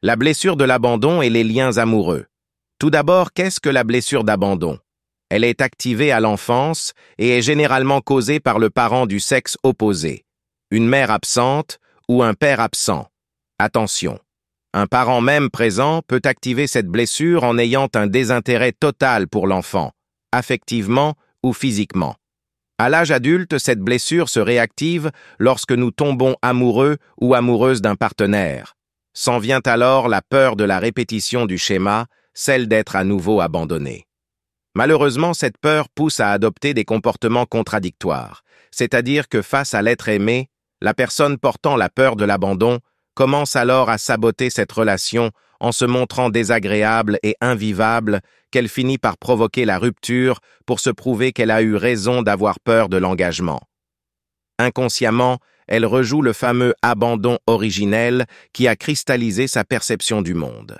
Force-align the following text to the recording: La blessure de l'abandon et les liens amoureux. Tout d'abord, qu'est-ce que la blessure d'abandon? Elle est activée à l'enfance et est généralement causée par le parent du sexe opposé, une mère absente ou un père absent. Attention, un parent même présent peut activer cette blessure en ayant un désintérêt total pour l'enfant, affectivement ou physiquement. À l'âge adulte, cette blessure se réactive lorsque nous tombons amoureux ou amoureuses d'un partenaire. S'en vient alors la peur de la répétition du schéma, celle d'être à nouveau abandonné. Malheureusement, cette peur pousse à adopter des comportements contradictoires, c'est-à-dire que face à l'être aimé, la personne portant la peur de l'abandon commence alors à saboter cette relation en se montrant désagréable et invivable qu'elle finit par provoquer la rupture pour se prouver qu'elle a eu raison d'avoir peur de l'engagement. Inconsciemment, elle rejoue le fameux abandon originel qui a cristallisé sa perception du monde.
La 0.00 0.14
blessure 0.14 0.56
de 0.56 0.62
l'abandon 0.62 1.22
et 1.22 1.28
les 1.28 1.42
liens 1.42 1.76
amoureux. 1.76 2.26
Tout 2.78 2.88
d'abord, 2.88 3.32
qu'est-ce 3.32 3.58
que 3.58 3.68
la 3.68 3.82
blessure 3.82 4.22
d'abandon? 4.22 4.78
Elle 5.28 5.42
est 5.42 5.60
activée 5.60 6.12
à 6.12 6.20
l'enfance 6.20 6.92
et 7.18 7.36
est 7.36 7.42
généralement 7.42 8.00
causée 8.00 8.38
par 8.38 8.60
le 8.60 8.70
parent 8.70 9.06
du 9.06 9.18
sexe 9.18 9.56
opposé, 9.64 10.24
une 10.70 10.86
mère 10.86 11.10
absente 11.10 11.80
ou 12.08 12.22
un 12.22 12.34
père 12.34 12.60
absent. 12.60 13.08
Attention, 13.58 14.20
un 14.72 14.86
parent 14.86 15.20
même 15.20 15.50
présent 15.50 16.02
peut 16.06 16.22
activer 16.22 16.68
cette 16.68 16.86
blessure 16.86 17.42
en 17.42 17.58
ayant 17.58 17.88
un 17.96 18.06
désintérêt 18.06 18.70
total 18.70 19.26
pour 19.26 19.48
l'enfant, 19.48 19.90
affectivement 20.30 21.16
ou 21.42 21.52
physiquement. 21.52 22.14
À 22.78 22.88
l'âge 22.88 23.10
adulte, 23.10 23.58
cette 23.58 23.80
blessure 23.80 24.28
se 24.28 24.38
réactive 24.38 25.10
lorsque 25.40 25.72
nous 25.72 25.90
tombons 25.90 26.36
amoureux 26.40 26.98
ou 27.20 27.34
amoureuses 27.34 27.82
d'un 27.82 27.96
partenaire. 27.96 28.77
S'en 29.20 29.40
vient 29.40 29.62
alors 29.66 30.06
la 30.06 30.22
peur 30.22 30.54
de 30.54 30.62
la 30.62 30.78
répétition 30.78 31.44
du 31.44 31.58
schéma, 31.58 32.06
celle 32.34 32.68
d'être 32.68 32.94
à 32.94 33.02
nouveau 33.02 33.40
abandonné. 33.40 34.06
Malheureusement, 34.76 35.34
cette 35.34 35.58
peur 35.58 35.88
pousse 35.88 36.20
à 36.20 36.30
adopter 36.30 36.72
des 36.72 36.84
comportements 36.84 37.44
contradictoires, 37.44 38.44
c'est-à-dire 38.70 39.28
que 39.28 39.42
face 39.42 39.74
à 39.74 39.82
l'être 39.82 40.08
aimé, 40.08 40.50
la 40.80 40.94
personne 40.94 41.36
portant 41.36 41.74
la 41.74 41.88
peur 41.88 42.14
de 42.14 42.24
l'abandon 42.24 42.78
commence 43.14 43.56
alors 43.56 43.90
à 43.90 43.98
saboter 43.98 44.50
cette 44.50 44.70
relation 44.70 45.32
en 45.58 45.72
se 45.72 45.84
montrant 45.84 46.30
désagréable 46.30 47.18
et 47.24 47.34
invivable 47.40 48.20
qu'elle 48.52 48.68
finit 48.68 48.98
par 48.98 49.18
provoquer 49.18 49.64
la 49.64 49.80
rupture 49.80 50.38
pour 50.64 50.78
se 50.78 50.90
prouver 50.90 51.32
qu'elle 51.32 51.50
a 51.50 51.60
eu 51.62 51.74
raison 51.74 52.22
d'avoir 52.22 52.60
peur 52.60 52.88
de 52.88 52.98
l'engagement. 52.98 53.62
Inconsciemment, 54.60 55.40
elle 55.68 55.86
rejoue 55.86 56.22
le 56.22 56.32
fameux 56.32 56.74
abandon 56.82 57.38
originel 57.46 58.26
qui 58.52 58.66
a 58.66 58.76
cristallisé 58.76 59.46
sa 59.46 59.64
perception 59.64 60.22
du 60.22 60.34
monde. 60.34 60.78